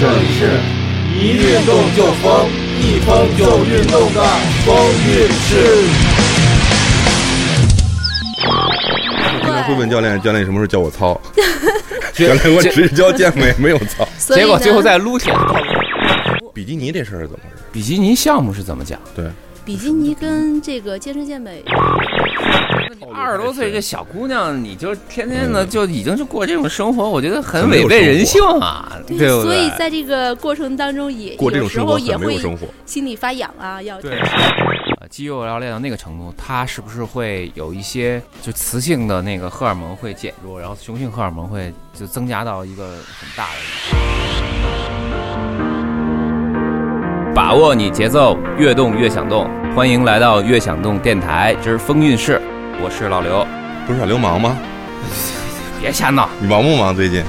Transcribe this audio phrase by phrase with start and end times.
[0.00, 0.60] 这里是
[1.12, 2.48] 一运动就疯，
[2.80, 4.22] 一疯就运动的
[4.64, 4.76] 疯
[5.08, 5.56] 运室。
[8.46, 11.20] 我经常会问教练，教练什么时候教我操？
[12.18, 14.08] 原来，我只教健美，没有操。
[14.18, 15.34] 结果最后在撸铁。
[16.54, 17.64] 比基尼这事儿是怎么回事？
[17.72, 19.00] 比基尼项目是怎么讲？
[19.16, 19.24] 对，
[19.68, 21.62] 比基尼跟这个健身健美，
[23.12, 29.28] 二十多岁这小姑娘，你就天天的就已经就过这种生活，我觉得很违背人性啊，对？
[29.28, 32.66] 所以在这个过程当中也过这有时种生活也会没有生活。
[32.86, 34.18] 心里发痒啊，要对，
[35.02, 42.84] 呃肌肉要练到那个程度，它是不是会有一些就雌性的那个荷尔蒙会减弱，然后雄性荷尔蒙会就增加到一个
[43.20, 44.47] 很大的？
[47.38, 49.48] 把握你节奏，越动越想动。
[49.72, 52.42] 欢迎来到越想动电台之风韵事，
[52.82, 53.46] 我是老刘。
[53.86, 54.58] 不是小流氓吗？
[55.80, 57.22] 别瞎闹，你忙不忙最近？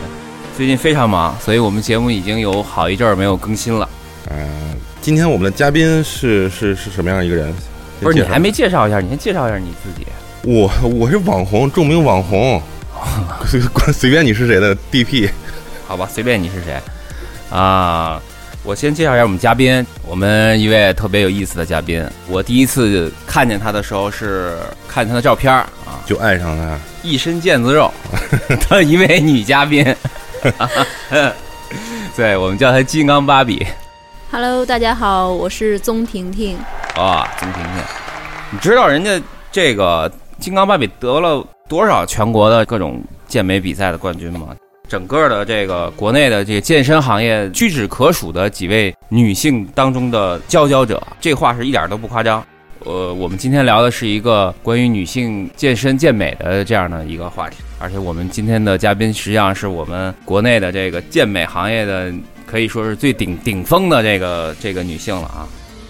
[0.58, 3.88] 最近非常忙，所以我们节目已经有好一阵儿没有更新了。
[4.32, 7.54] 嗯、今天我们的嘉宾是是是什么样一个人？
[8.02, 10.08] 不是你还没介绍一下，你先介绍一下你自己。
[10.42, 12.60] 我我是网红，著名网红，
[13.46, 13.62] 随
[13.94, 15.30] 随便你是谁的 DP。
[15.88, 16.82] 好吧，随便你是谁
[17.56, 18.20] 啊。
[18.62, 22.06] 我先介绍一下我们嘉宾，我们一位特别有意思的嘉宾。
[22.28, 24.58] 我第一次看见他的时候是
[24.88, 27.92] 看他的照片儿啊，就爱上他，一身腱子肉
[28.70, 29.84] 的一位女嘉宾。
[32.18, 33.66] 对，我们叫她金刚芭比
[34.30, 36.58] Hello，大家好，我是宗婷婷。
[36.96, 37.74] 啊，宗婷婷。
[38.52, 39.22] 你知道人家
[39.52, 44.50] 这个金刚芭比得了多少全国的各种健美比赛的冠军吗？
[44.90, 52.44] 整个的这个国内的这个健身行业屈指可数的几位女性当中的佼佼者，这话是一点都不夸张。
[52.86, 62.12] 呃，我们今天聊的是一个关于女性健身健美的这样的一个话题，而且我们今天的嘉宾实际上是我们国内的这个健美行业的
[62.48, 65.46] 可以说是最顶顶峰的这个这个女性了啊。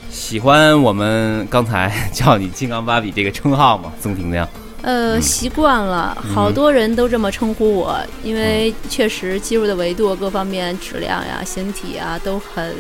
[0.10, 3.94] 喜欢我们刚才叫你“金刚芭比”这个称号吗？
[4.02, 4.46] 曾婷婷？
[4.82, 12.74] 呃，习惯了，好多人都这么称呼我，因为确实肌肉的维度各方面质量呀、 形体啊都很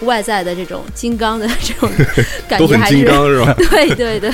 [0.00, 1.90] 外在的这种金刚的这种
[2.48, 3.54] 感都很觉还是金刚是吧？
[3.70, 4.30] 对 对对，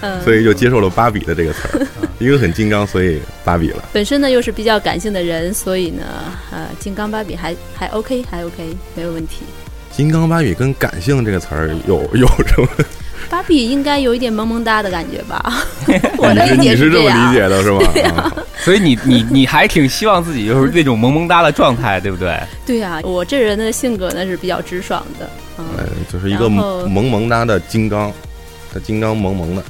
[0.00, 1.86] 嗯，所以就接受了芭比的这个词儿，
[2.18, 3.84] 因为很金刚，所以芭比了。
[3.92, 6.04] 本身呢又是比较感性的人，所以呢，
[6.50, 9.42] 呃，金刚芭比还还 OK，还 OK，没有问题。
[9.90, 12.68] 金刚芭比跟感性这个词儿有有什么？
[13.28, 15.62] 芭比应该有一点萌萌哒的感觉吧？
[16.18, 17.10] 我的理你解这是这么。
[17.10, 17.80] 理解的是吗？
[18.16, 18.32] 啊
[18.62, 22.38] 所以你你你还挺希望自己就是那种萌萌哒的状态，对不对？
[22.66, 28.12] 对呀、我这人的性格呢是比较直爽的，嗯，呃，就是一个萌萌哒的金刚，
[28.72, 29.62] 它金刚萌萌的，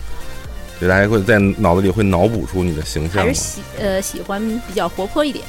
[0.77, 3.35] 所以大家会在脑子里会脑补出你的形象嘛还是。
[3.35, 5.45] 喜呃喜欢比较活泼一点。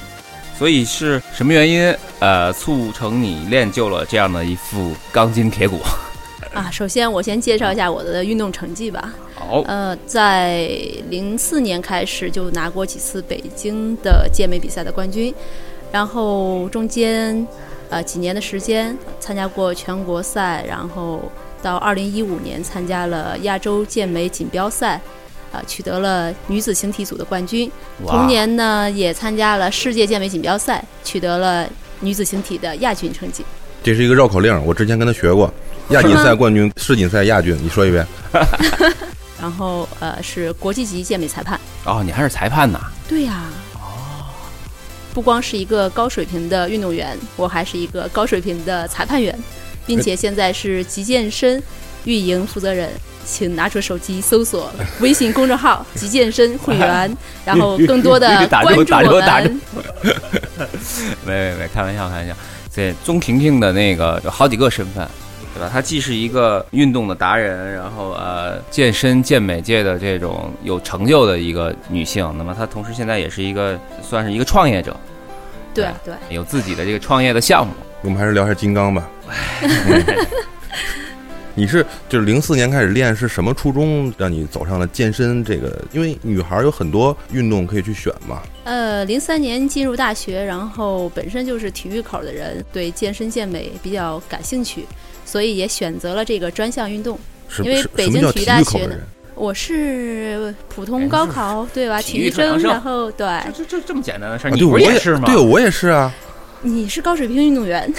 [0.56, 5.80] 所以是什么原因呃促成你练就了这样的一副钢筋铁骨？
[6.54, 9.14] 啊，首先我先介绍一下我的运动成绩吧。
[9.34, 10.68] 好，呃，在
[11.10, 15.34] 零四年开始就拿过几次北京的健美比赛的冠军，
[15.92, 17.48] 然后中间
[17.90, 21.22] 呃几年的时间参加过全国赛，然后
[21.62, 25.00] 到二零一五年参加了亚洲健美锦标赛。
[25.52, 27.70] 啊，取得了女子形体组的冠军。
[28.06, 31.70] 哇同年呢，也参加了世界健美锦标赛，取得了
[32.00, 33.44] 女子形体的亚军成绩。
[33.84, 35.54] 这是一个绕口令，我之前跟他学过。
[35.92, 38.06] 亚锦赛冠军，世锦赛亚军，你说一遍。
[39.42, 41.60] 然后呃，是国际级健美裁判。
[41.86, 42.80] 哦，你还是裁判呢？
[43.08, 43.44] 对呀、
[43.76, 44.30] 哦，
[45.14, 49.38] 不光是一个高水平的运动员，我还是一个高水平的裁判员，
[49.86, 51.62] 并且现在是极健身
[52.06, 52.90] 运营负责人。
[53.24, 57.16] 请拿出手机搜索 微信公众号“极健身会员”，
[57.46, 59.62] 然后更多的打关注我们。
[61.24, 62.34] 没没没，开玩笑开玩笑。
[62.74, 65.08] 这，钟婷婷的那个有好几个身份，
[65.54, 65.70] 对吧？
[65.72, 74.96] 她既是一个运动的达人，然后呃，健身健美界的这种有成就的一个女性，那么她同时现在也是一个算是一个创业者，
[75.74, 77.74] 对对，有自己的这个创业的项目。
[78.02, 79.10] 我们还是聊一下金刚吧。
[79.62, 80.28] 嗯
[81.54, 85.84] 你是就是零四年开始练，是什么初衷让你走上了健身这个？
[85.92, 88.42] 因为女孩有很多运动可以去选嘛。
[88.64, 94.86] 呃，零三年进入大学，然后本身就是体育口的人，对健身健美比较感兴趣，
[95.32, 97.18] 所以也选择了这个专项运动。
[97.60, 98.96] 因为北京体育大学呢？
[99.34, 102.02] 我是普哎通高考，对吧？
[102.02, 103.26] 体体育生，然后对，
[103.56, 105.24] 这这这么简单的事儿，啊你对，我也是是吗？
[105.26, 106.14] 对，我也是啊。
[106.62, 107.92] 你是高水平运动员。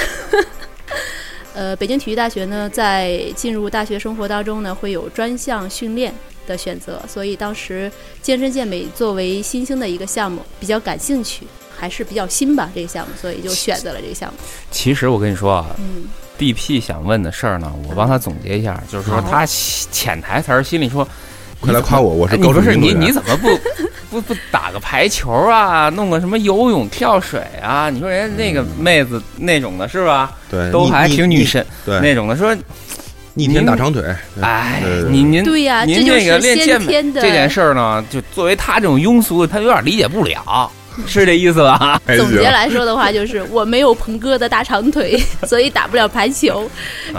[1.55, 6.13] 呃，北京体育大学呢，在进入大学生活当中呢，会有专项训练
[6.47, 7.91] 的选择，所以当时
[8.21, 11.47] 健身健美作为新兴的一个项目，比较感兴趣。
[11.75, 14.39] 还是比较新吧，这个项目，所以就选择了这个项目。
[14.71, 16.05] 其实我跟你说啊嗯，
[16.39, 21.07] ，DP 想问的事儿呢，我帮他总结一下，就是说他潜台词儿心里说，
[21.61, 23.49] 快来夸我，我是哎你高不是你手运动员你怎么不
[24.11, 27.89] 不不打个排球啊，弄个什么游泳、跳水啊？
[27.89, 30.33] 你说人家那个妹子那种的是吧？
[30.51, 32.55] 对，都还挺女神对，那种的，说
[33.35, 34.03] 逆天大长腿，
[34.35, 40.71] 对哎您您对呀您这个练先健美这件事儿呢，就作为他这种庸俗的，他有点理解不了，
[41.07, 42.01] 是这意思吧？
[42.17, 46.71] 总结来说的话，就是我没有鹏哥的大长腿， 所以打不了排球。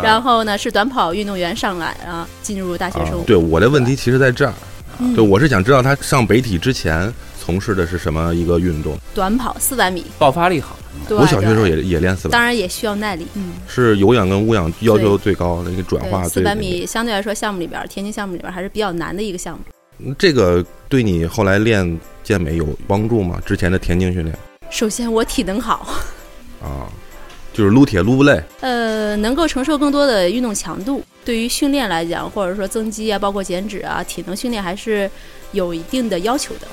[0.02, 3.24] 然后呢，是短跑运动员上来啊，进入大学啊生活。
[3.26, 4.54] 对我的问题其实在这儿，
[5.00, 8.98] 嗯对我是想知道他上北体之前从事的是什么一个运动。
[9.14, 10.78] 短跑四百米，爆发力好，
[11.10, 13.28] 我小学的时候也也练四百，当然也需要耐力。
[13.34, 20.14] 嗯，是有氧跟无氧要求最高的一个转化，四百米相对来说项目里边，田径项目里边还是比较难的一个项目。
[20.18, 23.40] 这个对你后来练健美有帮助吗？
[23.46, 24.36] 之前的田径训练
[24.70, 25.88] 首先我体能好，
[26.62, 26.88] 啊，
[27.54, 31.04] 就是撸铁撸不累，呃，能够承受更多的运动强度。
[31.24, 35.10] 对于训练来讲，或者说增肌啊，包括减脂啊，体能训练还是
[35.52, 36.68] 有一定的要求的。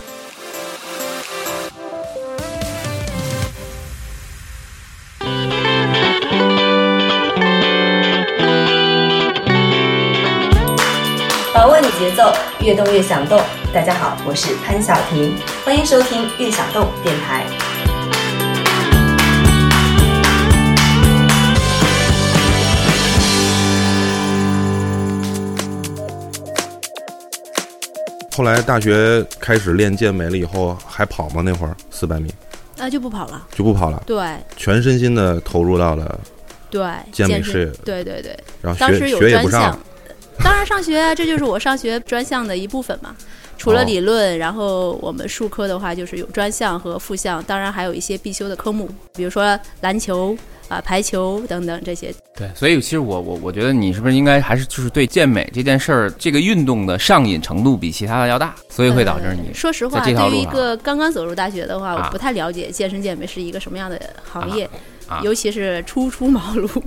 [11.52, 13.38] 把握你节奏，越动越想动。
[13.72, 15.32] 大家好，我是潘晓婷，
[15.64, 17.46] 欢迎收听悦享动电台。
[28.32, 31.40] 后来大学开始练健美了以后，还跑吗？
[31.40, 32.34] 那会儿四百米
[32.76, 33.46] 那就不跑了。
[33.52, 34.20] 就不跑了，对
[34.56, 36.18] 全身心的投入到了，
[36.70, 36.82] 对，
[37.12, 39.80] 健美事业对对对，然后学当时有学也不上专项，，
[40.42, 43.14] 当然上学啊，这就是我上学专项的一部分嘛。
[43.60, 43.84] 除了哦。
[43.84, 50.34] 理论，然后我们术科的话就是有专项和副项，当然还有一些必修的科目，比如说篮球
[50.68, 52.14] 啊、排球等等这些。
[52.34, 64.64] 对，所以其实我我我觉得你是不是应该还是就是对健美这件事儿，这个运动的上瘾程度比其他的要大，所以会导致你呃、说实话，对于一个刚刚走入大学的话，啊我不太了解健身健美是一个什么样的行业，
[65.06, 65.20] 啊。
[65.22, 66.82] 尤其是初出茅庐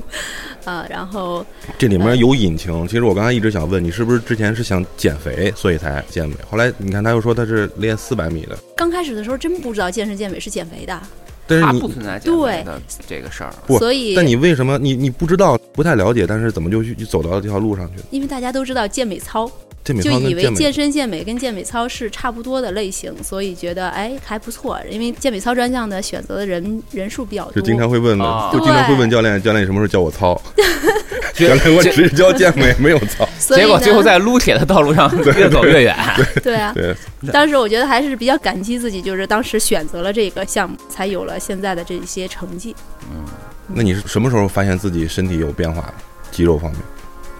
[0.65, 0.85] 啊。
[0.89, 1.45] 然后
[1.77, 2.87] 这里面有隐情。
[2.87, 6.35] 其实我刚才一直想问你，是不是之前是想减肥，所以才健美？
[6.49, 11.01] 后来你看他又说他是练四百米的，刚开始的时候真不知道健身健美是减肥的，
[11.47, 13.53] 但是你不存在减肥的这个事儿。
[13.65, 18.03] 不所以但你为什么你你不知道不太了解，但是怎么就去就走到这条路上去了？
[18.11, 19.49] 因为大家都知道健美操，
[19.83, 24.79] 健美就以为健身健美跟健美操是差不多的类型，所以觉得哎还不错。
[24.89, 30.39] 因为健美操专项的选择的人人数比较多，就经常会问的，啊就经常会问教练，教练什么时候教我操？
[31.39, 33.27] 原来我只教健美，没有操。
[33.55, 35.95] 结果最后在撸铁的道路上越走越远。
[36.43, 36.95] 对啊，对，
[37.31, 42.75] 当时我觉得还是比较感激自己，就是当时选择了这个项目，才有了现在的这些成绩。
[43.11, 43.25] 嗯
[43.67, 45.93] 那你是什么时候发现自己身体有变化的？
[46.31, 46.81] 肌肉方面？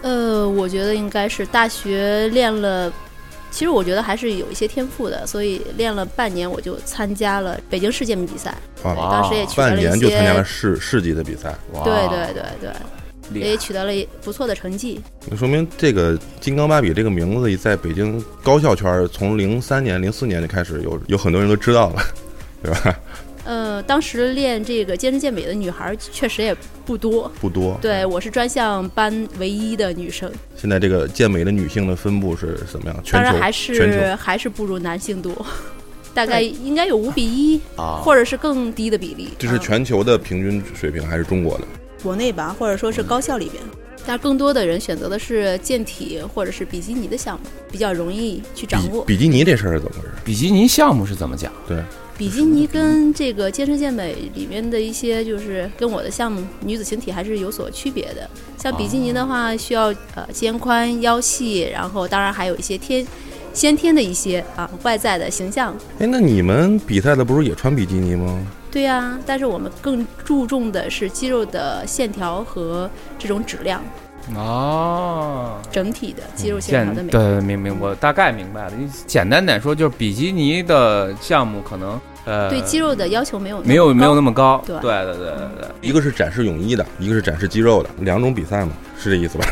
[0.04, 2.92] 呃，我觉得应该是大学练了。
[3.50, 8.54] 其实我觉得还是有一些天赋的，所以练了半年，我就参加了北京市健美比赛。
[8.82, 12.70] 对，啊，当时也取得半了一些，年就参加了市市级的比赛，哇对对对
[13.32, 15.00] 对，也取得了不错的成绩。
[15.30, 22.02] 那说明这个金刚芭比这个名字在北京高校圈儿从零三年、零四年就开始有有很多人都知道了，
[22.62, 22.94] 对吧？
[23.74, 26.54] 呃，当时练这个健身健美的女孩儿确实也
[26.86, 27.28] 不多。
[27.40, 27.76] 不多。
[27.82, 32.94] 对，我是专项班唯一的女生，现在这个健美的女性的分布是怎么样？
[33.02, 35.34] 全球当然还是还是不如男性多，
[36.14, 38.00] 大概应该有五比一，啊！
[38.04, 39.30] 或者是更低的比例。
[39.36, 41.64] 这是啊全球的平均水平还是中国的？
[42.00, 43.60] 国内吧，或者说是高校里边，
[44.06, 49.04] 但更多的人选择的是健体或者是比基尼的项目，比较容易去掌握。
[49.04, 50.14] 比比基尼这事儿是怎么回事？
[50.24, 51.52] 比基尼项目是怎么讲？
[51.66, 51.82] 对，
[52.16, 58.28] 比基尼跟这个健身健美里面的一些，就是跟我的项目女子形体还是有所区别的。
[58.56, 63.04] 像比基尼的话，需要呃肩宽腰细，然后当然还有一些天
[63.52, 65.76] 先天的一些啊外在的形象。
[65.98, 68.46] 哎，那你们比赛的不是也穿比基尼吗？
[68.70, 73.80] 对呀、但是我们更注重的是肌肉的线条和这种质量，
[74.34, 77.10] 哦，整体的肌肉线条的简美。
[77.10, 78.72] 对明明我大概明白了。
[78.76, 84.62] 你简单点说，就是比基尼的项目可能呃对肌肉的要求没有没有没有那么高。
[84.66, 85.68] 对对对对对对。
[85.82, 89.44] 一个是展示泳衣的，一个是展示肌肉的，两种比赛嘛，是这意思吧？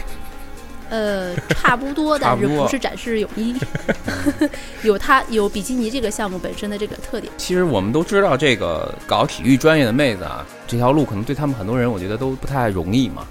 [0.89, 3.55] 呃，差不多，差不多但是不是展示泳衣，
[4.85, 7.33] 有它有比基尼这个项目本身的这个特点。
[7.39, 13.27] 其实我们都知道，这个搞体育专业的妹子啊，这条路可能对他们很多人，我觉得都不太容易嘛。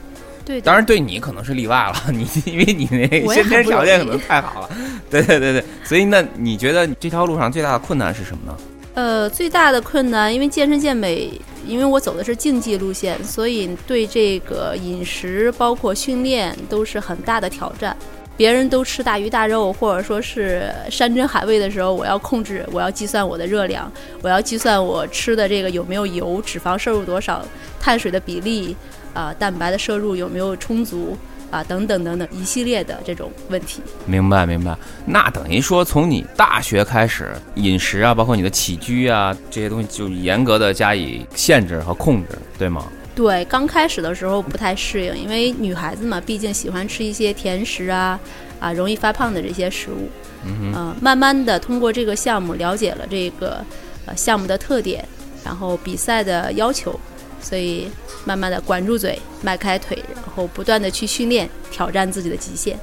[0.46, 4.70] 对的，当然，对你可能是例外了， 你因为你那先天条件可能太好了。
[5.10, 8.58] 对对对对，所以那你觉得这条路上最大的困难是什么呢？
[8.94, 11.32] 呃，最大的困难，因为健身健美，
[11.66, 17.96] 因为我走的是竞技路线，所以对这个饮食包括训练都是很大的挑战。
[18.42, 23.92] 别人都吃大鱼大肉，或者说是山珍海味的时候，我要控制，我要计算我的热量，
[24.24, 27.46] 我要计算我吃的这个有没有油，脂肪摄入多少，
[27.80, 28.76] 碳水的比例，
[29.14, 31.16] 啊、蛋白的摄入有没有充足，
[31.52, 33.80] 啊，等等等等一系列的这种问题。
[34.08, 34.76] 明白明白。
[35.06, 42.88] 那等于说，从你大学开始，饮食啊，包括你的起居啊这些东西，就严格的加以限制和控制，对吗？
[43.22, 48.20] 对，刚开始的时候不太适应，因为女孩子嘛，毕竟喜欢吃一些甜食啊，
[48.60, 50.10] 啊，容易发胖的这些食物。
[50.44, 53.64] 嗯，呃，慢慢的通过这个项目了解了这个
[54.08, 55.08] 呃项目的特点，
[55.46, 57.00] 然后比赛的要求，
[57.40, 57.88] 所以
[58.26, 62.76] 慢慢的管住嘴，迈开腿，然后不断的去训练，挑战自己的极限。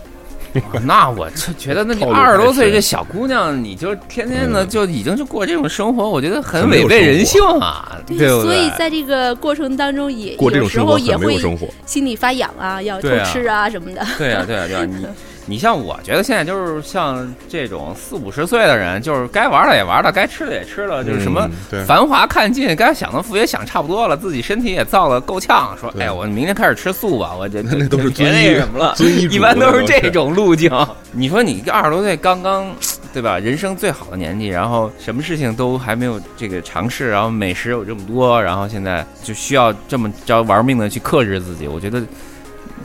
[0.84, 8.28] 那我就觉得，那你二十多岁这小姑娘，你就天天的嗯就已经就过这种生活，我觉得很违背人性啊，对？
[8.28, 11.66] 所以在这个过程当中也过这有时种生活候也会很没有生活。
[11.86, 14.06] 心里发痒啊，要偷吃啊什么的。
[14.16, 15.06] 对呀、对呀、对呀、你
[15.48, 21.48] 你像我觉得现在就是像这种四五十岁的人，就是该玩的也玩了，该吃的也吃了，就是什么
[21.86, 28.94] 繁华看尽，该享的福也享差不多了，自己身体也造的够呛，说对哎，我明天开始吃素吧，我这 那都是绝遵医那什么了，
[29.30, 30.70] 一般都是这种路径。
[31.12, 32.70] 你说你二十多岁刚刚。
[33.10, 33.38] 对吧？
[33.38, 41.66] 人生最好的年纪，然后什么事情都还没有这个尝试，然后美食有这么多，然后现在就需要这么着玩命的去克制自己。
[41.66, 42.02] 我觉得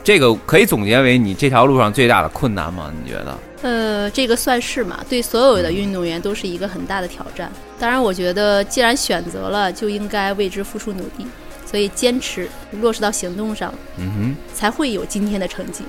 [0.04, 2.92] 这个可以总结为你这条路上最大的困难吗？
[3.02, 3.38] 你觉得？
[3.62, 7.50] 呃，这个算是嘛，对所有的运动员都是一个很大的挑战。
[7.80, 11.26] 当然，我觉得既然选择了，就应该为之付出努力，
[11.64, 12.46] 所以坚持
[12.82, 14.36] 落实到行动上，嗯哼。
[14.52, 15.84] 才会有今天的成绩。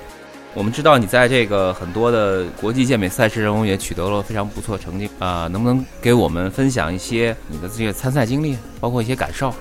[0.54, 9.52] 我们知道你在这个很多的国际健美赛事中也取得了非常不错成绩啊、能不能给我们分享一些你的这个参赛经历，包括一些感受？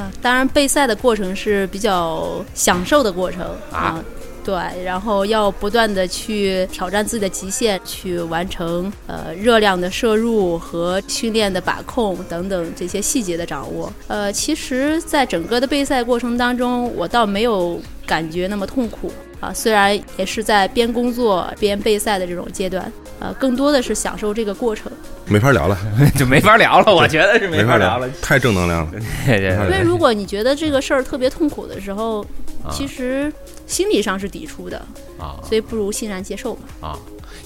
[0.00, 4.02] 啊，当然备赛的过程是比较享受的过程啊
[4.42, 13.92] 对，然后要不断的去挑战自己的极限，去完成呃热量的摄入和训练的把控等等这些细节的掌握。
[14.08, 24.92] 呃，其实，在整个的备赛过程当中，我倒没有感觉那么痛苦啊，虽然也是在边工作边备赛的这种阶段，呃，更多的是享受这个过程。
[25.26, 25.78] 没法聊了，
[26.18, 28.08] 就没法聊了，我觉得是没法聊了。
[28.20, 28.90] 太正能量了。
[29.24, 32.22] 对对对因为如果你觉得这个事儿特别痛苦的时候，
[32.62, 33.32] 啊其实
[33.66, 34.76] 心理上是抵触的，
[35.18, 36.88] 啊所以不如欣然接受嘛。
[36.88, 36.98] 啊！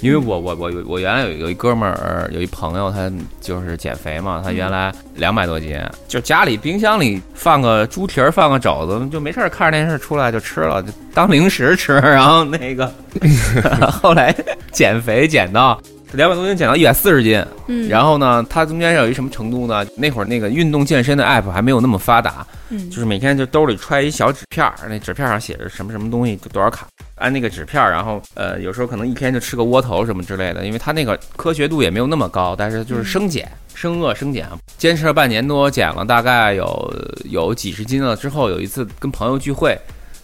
[0.04, 11.94] 因为我我我我原来有有一哥们儿，有一朋友，他就是减肥嘛，他原来两百多斤，就家里冰箱里放个猪蹄儿，放个肘子，就没事儿看着电视出来就吃了，就当零食吃。
[11.94, 12.92] 然后那个
[13.90, 14.36] 后来
[14.72, 15.80] 减肥减到
[16.14, 19.84] 两百多斤，减到一百四十斤，嗯，然后呢，它中间有一什么程度呢？
[19.96, 22.88] 那会儿那个运动健身的 app 还没有那么发达，嗯。
[22.90, 34.46] 就是每天就兜里揣一小纸片儿，那纸片上写着什么什么东西多少卡，按那个纸片儿，然后呃有时候可能一天就吃个窝头什么之类的，因为它那个科学度也没有那么高，但是就是生减、生饿、生减，
[34.78, 36.94] 坚持了半年多，减了大概有
[37.24, 39.76] 有几十斤了之后，有一次跟朋友聚会，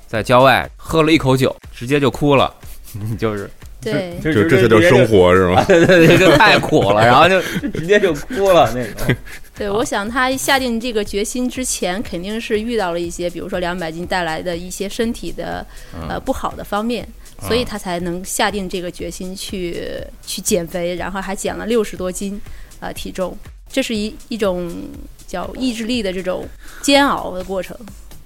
[0.07, 2.53] 在郊外喝了一口酒，直接就哭了，
[3.19, 5.65] 就是对，就这就叫生活是吗？
[5.69, 9.17] 对对对，就太苦了，然后就就直接就哭了那种。
[9.57, 15.67] 对，我想他下定这个决心之前，肯定是遇到了一些，比如说两百斤带来的一些身体的
[16.09, 17.07] 呃不好的方面，
[17.43, 19.77] 所以他才能下定这个决心去
[20.27, 22.41] 去减肥，然后还减了六十多斤
[22.81, 23.37] 呃体重，
[23.71, 24.71] 这是一一种
[25.27, 26.47] 叫意志力的这种
[26.83, 27.77] 煎熬的过程。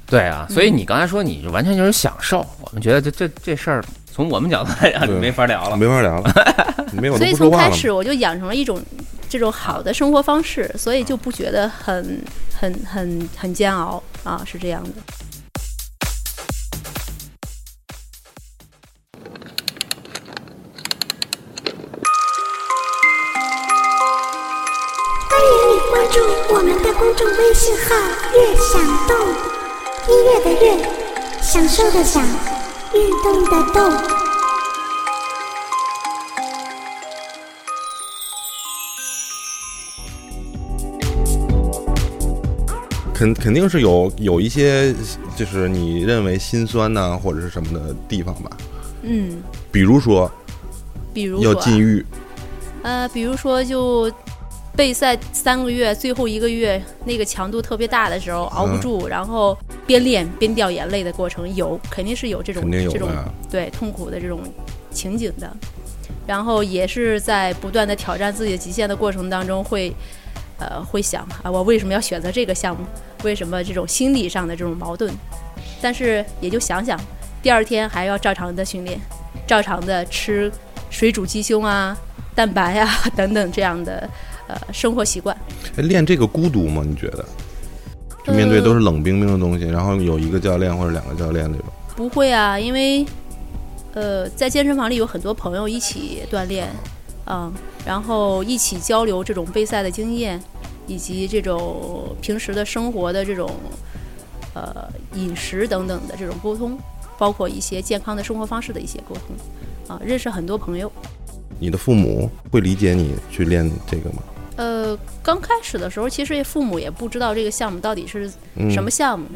[0.06, 5.76] 对啊，所以你刚才说你完全就是享受，我们觉得这这这事儿从我们角度来讲就没法聊了。
[5.78, 6.32] 没法聊了，
[6.92, 7.90] 没有所以都不说话了从开始。
[7.90, 8.80] 我就养成了一种
[9.28, 12.20] 这种好的生活方式，所以就不觉得很
[12.54, 14.90] 很很很煎熬啊，是这样的。
[31.54, 32.20] 享受的享，
[32.94, 33.80] 运动的动。
[43.14, 44.92] 肯肯定是有有一些，
[45.37, 48.50] 就是你认为心酸呐、或者是什么的地方吧。
[49.02, 50.32] 嗯，比如说要
[51.12, 52.04] 比如说啊禁欲，
[52.82, 54.11] 呃，比如说就
[54.76, 63.09] 备赛三个月，最后一个月那个强度特别大的时候熬不嗯住，然后边练边掉眼泪的过程有，肯定是有这种有这种。
[63.50, 64.40] 对痛苦的这种
[64.90, 65.50] 情景的。
[66.26, 69.95] 然后也是在不断的挑战自己的极限的过程当中，会
[70.59, 72.85] 呃会想啊，我为什么要选择这个项目？
[73.23, 75.12] 为什么这种心理上的这种矛盾？
[75.81, 76.99] 但是也就想想，
[77.43, 78.99] 第二天还要照常的训练，
[79.47, 80.50] 照常的吃
[80.90, 81.97] 水煮鸡胸啊、
[82.35, 84.09] 蛋白啊 等等这样的
[84.48, 85.36] 呃生活习惯。
[85.76, 86.82] 哎练这个孤独吗？
[86.86, 87.24] 你觉得？
[88.26, 91.66] 就面对都是冷冰冰的东西，然后有一个教练或者两个教练那种。
[91.94, 93.04] 不会啊，因为
[93.92, 96.68] 呃，在健身房里有很多朋友一起锻炼，
[97.26, 97.52] 嗯，
[97.84, 100.42] 然后一起交流这种备赛的经验，
[100.86, 103.50] 以及这种平时的生活的这种
[104.54, 106.78] 呃饮食等等的这种沟通，
[107.18, 110.90] 包括一些健康的生活方式的一些沟通，啊，认识很多朋友。
[111.60, 114.22] 你的父母会理解你去练这个吗？
[114.56, 119.26] 呃，刚开始的时候，其实父母也不知道这个项目到底是嗯什么项目。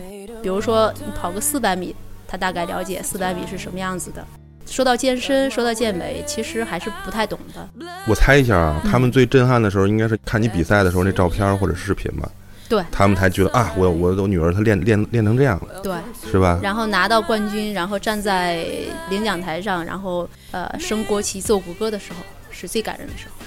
[0.43, 1.95] 比如说，你跑个四百米，
[2.27, 4.25] 他大概了解四百米是什么样子的。
[4.67, 7.69] 说到健身，说到健美，其实还是不太懂的。
[8.07, 12.31] 我猜一下啊，他们最震撼的时候应该是看你比赛的时候那照片或者视频吧。
[12.69, 15.97] 对他们才觉得啊，我我我女儿她练练练成这样了，对，
[16.31, 16.61] 是吧？
[16.63, 18.63] 然后拿到冠军，然后站在
[19.09, 22.19] 领奖台上，然后呃升国旗、奏国歌的时候，
[22.51, 23.47] 是最感人的时候。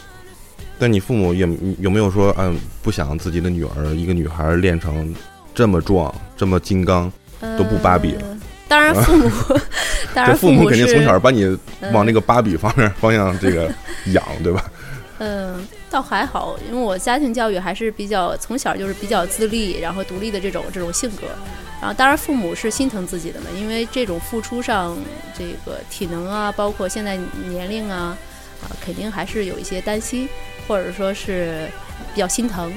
[0.82, 1.48] 但你父母也
[1.80, 5.14] 有没有说，嗯，不想自己的女儿一个女孩练成
[5.54, 7.12] 这么壮、这么金刚？
[7.58, 9.30] 都不芭比了呃当然，父母，
[10.14, 11.44] 当然这父母肯定从小把你
[11.80, 13.68] 嗯往那个芭比方面方向这个
[14.14, 14.72] 养，对吧？
[15.18, 21.24] 嗯，倒还好，因为我家庭教育还是比较从小就是比较自立，然后独立的这种这种性格。
[21.82, 24.96] 然后当然父母是心疼自己的嘛，因为这种付出上，
[25.36, 27.18] 这个体能啊，包括现在
[27.50, 28.16] 年龄啊，
[28.62, 30.30] 啊，肯定还是有一些担心，
[30.72, 31.68] 或者说是
[32.14, 32.72] 比较心疼，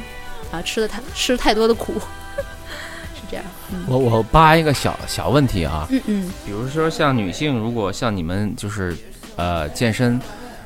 [0.51, 1.93] 啊，吃的太吃太多的苦，
[3.15, 3.45] 是这样。
[3.71, 8.97] 嗯我我扒一个小小问题啊，嗯嗯比如说像女性，如果像你们就是
[9.37, 10.21] 呃健身，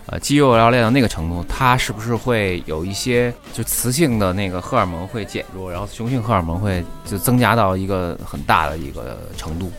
[0.06, 9.70] 呃肌肉要练到那个程度，它是不是会有一些就雌性的那个荷尔蒙会减弱，然后雄性荷尔蒙会就增加到一个很大的一个程度？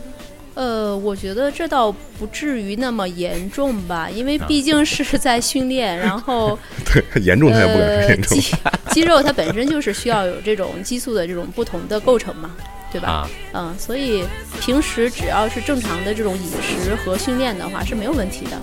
[0.60, 6.60] 呃，我觉得这倒不至于那么严重吧，因为啊毕竟是在训练，然后。
[6.84, 8.38] 对，严重他也不敢说呃，严重。
[8.38, 8.56] 肌
[8.89, 12.52] 肌肉它本身就是需要有这种激素的这种不同的构成嘛，
[12.91, 13.08] 对吧？
[13.08, 14.26] 啊，嗯，所以
[14.60, 18.60] 平时只要是正常的这种饮食和训练的话是没有问题的。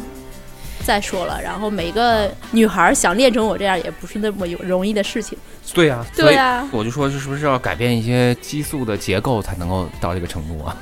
[0.85, 5.39] 再说了，然后每个女孩想练成我这样也不是那么有容易的事情。
[5.73, 10.77] 对呀、对呀我就说是不是要改变一些激素的结构才能够到这个程度啊？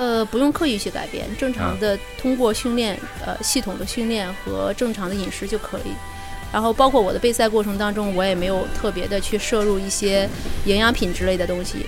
[0.00, 5.92] 呃，不用刻意去改变，正常的通过训练，呃，系统的训练和正常的饮食就可以。
[6.50, 10.26] 然后包括我的备赛过程当中，我也没有特别的去摄入一些
[10.64, 11.84] 营养品之类的东西，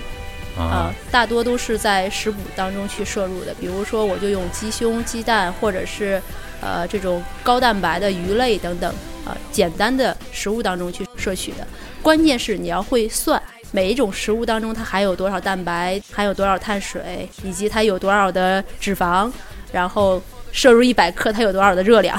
[0.55, 3.53] 啊、啊，大多都是在食补当中去摄入的。
[3.59, 6.21] 比如说，我就用鸡胸、鸡蛋，或者是
[6.61, 8.93] 呃这种高蛋白的鱼类等等，
[9.25, 11.67] 啊、简单的食物当中去摄取的。
[12.03, 13.41] 关键是你要会算
[13.75, 19.31] 每一种食物当中它含有多少蛋白，含有多少碳水，以及它有多少的脂肪，
[19.71, 22.15] 然后摄入一百克它有多少的热量，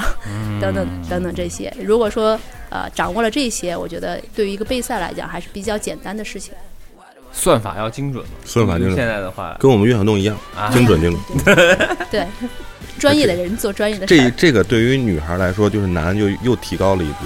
[0.59, 1.73] 等等等等这些。
[1.79, 2.37] 如果说
[2.69, 6.53] 呃掌握了这些，我觉得对于一个备赛来讲还是比较简单的事情。
[7.31, 8.31] 算法要精准嘛？
[8.43, 11.55] 算法精准现在的话，跟我们岳小栋一样，啊精准精准。
[12.11, 12.27] 对，
[12.99, 14.17] 专业的人做专业的事。
[14.17, 17.25] 这这个对于女孩来说就是难，就又提高了一步。